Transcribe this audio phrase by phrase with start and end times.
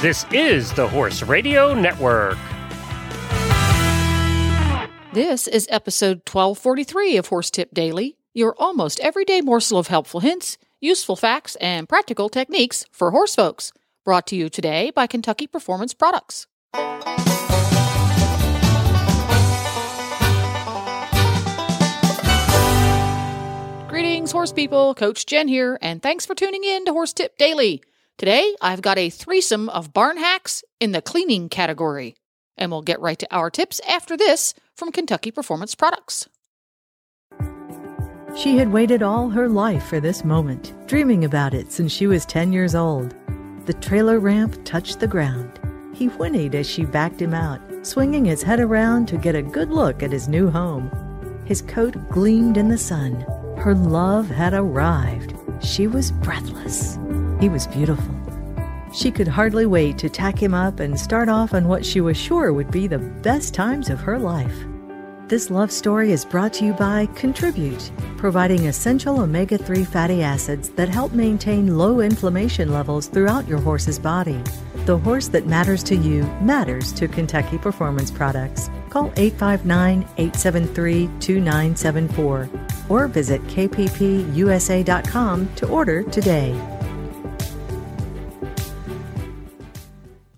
[0.00, 2.38] This is the Horse Radio Network.
[5.12, 10.56] This is episode 1243 of Horse Tip Daily, your almost everyday morsel of helpful hints,
[10.80, 13.72] useful facts, and practical techniques for horse folks.
[14.04, 16.46] Brought to you today by Kentucky Performance Products.
[23.88, 24.94] Greetings, horse people.
[24.94, 27.82] Coach Jenn here, and thanks for tuning in to Horse Tip Daily.
[28.18, 32.16] Today, I've got a threesome of barn hacks in the cleaning category.
[32.56, 36.28] And we'll get right to our tips after this from Kentucky Performance Products.
[38.36, 42.26] She had waited all her life for this moment, dreaming about it since she was
[42.26, 43.14] 10 years old.
[43.66, 45.60] The trailer ramp touched the ground.
[45.94, 49.70] He whinnied as she backed him out, swinging his head around to get a good
[49.70, 50.90] look at his new home.
[51.44, 53.20] His coat gleamed in the sun.
[53.58, 55.36] Her love had arrived.
[55.60, 56.98] She was breathless.
[57.40, 58.14] He was beautiful.
[58.92, 62.16] She could hardly wait to tack him up and start off on what she was
[62.16, 64.64] sure would be the best times of her life.
[65.28, 70.70] This love story is brought to you by Contribute, providing essential omega 3 fatty acids
[70.70, 74.42] that help maintain low inflammation levels throughout your horse's body.
[74.86, 78.70] The horse that matters to you matters to Kentucky Performance Products.
[78.88, 82.48] Call 859 873 2974
[82.88, 84.14] or visit kppusa.com
[85.56, 86.77] to order today.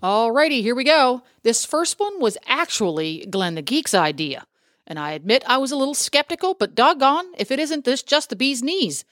[0.01, 1.21] Alrighty, here we go.
[1.43, 4.47] This first one was actually Glenn the Geek's idea.
[4.87, 8.31] And I admit I was a little skeptical, but doggone if it isn't this just
[8.31, 9.05] the bee's knees.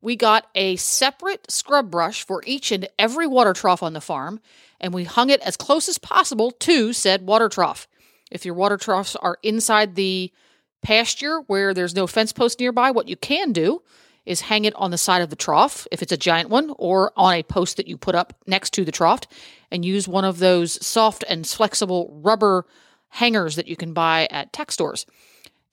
[0.00, 4.40] We got a separate scrub brush for each and every water trough on the farm,
[4.80, 7.86] and we hung it as close as possible to said water trough.
[8.30, 10.32] If your water troughs are inside the
[10.80, 13.82] pasture where there's no fence post nearby, what you can do
[14.26, 17.12] is hang it on the side of the trough if it's a giant one, or
[17.16, 19.22] on a post that you put up next to the trough,
[19.70, 22.66] and use one of those soft and flexible rubber
[23.08, 25.06] hangers that you can buy at tech stores.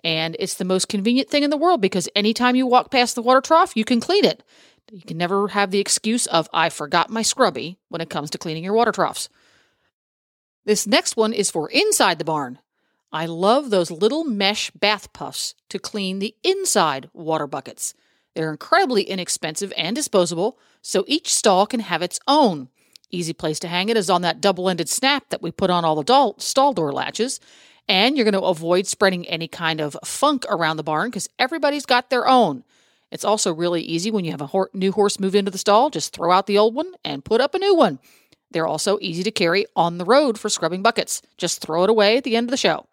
[0.03, 3.21] And it's the most convenient thing in the world because anytime you walk past the
[3.21, 4.43] water trough, you can clean it.
[4.91, 8.37] You can never have the excuse of, I forgot my scrubby when it comes to
[8.37, 9.27] cleaning your water troughs.
[10.65, 12.59] This next one is for inside the barn.
[13.11, 17.93] I love those little mesh bath puffs to clean the inside water buckets.
[18.37, 22.69] They're incredibly inexpensive and disposable, so each stall can have its own.
[23.09, 25.83] Easy place to hang it is on that double ended snap that we put on
[25.83, 27.39] all the stall door latches.
[27.87, 31.87] And you're going to avoid spreading any kind of funk around the barn because everybody's
[31.87, 32.63] got their own.
[33.09, 36.13] It's also really easy when you have a new horse move into the stall, just
[36.13, 37.97] throw out the old one and put up a new one.
[38.51, 41.23] They're also easy to carry on the road for scrubbing buckets.
[41.37, 42.85] Just throw it away at the end of the show.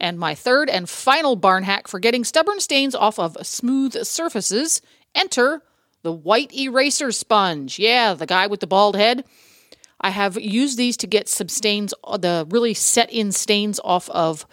[0.00, 4.80] And my third and final barn hack for getting stubborn stains off of smooth surfaces
[5.14, 5.62] enter
[6.02, 7.78] the white eraser sponge.
[7.78, 9.24] Yeah, the guy with the bald head.
[10.00, 14.46] I have used these to get some stains, the really set in stains off of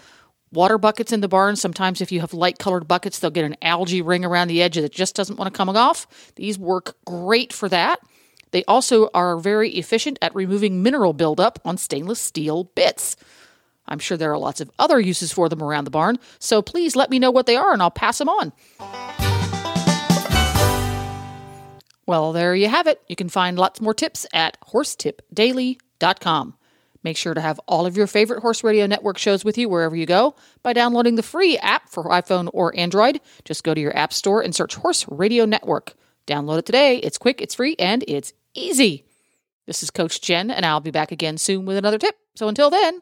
[0.51, 1.55] water buckets in the barn.
[1.55, 4.75] Sometimes, if you have light colored buckets, they'll get an algae ring around the edge
[4.75, 6.33] that just doesn't want to come off.
[6.35, 7.99] These work great for that.
[8.51, 13.15] They also are very efficient at removing mineral buildup on stainless steel bits.
[13.87, 16.95] I'm sure there are lots of other uses for them around the barn, so please
[16.95, 18.51] let me know what they are and I'll pass them on.
[22.05, 23.01] Well, there you have it.
[23.07, 26.53] You can find lots more tips at horsetipdaily.com.
[27.03, 29.95] Make sure to have all of your favorite Horse Radio Network shows with you wherever
[29.95, 33.21] you go by downloading the free app for iPhone or Android.
[33.45, 35.93] Just go to your app store and search Horse Radio Network.
[36.25, 36.97] Download it today.
[36.97, 39.05] It's quick, it's free, and it's easy.
[39.65, 42.15] This is Coach Jenn, and I'll be back again soon with another tip.
[42.35, 43.01] So until then,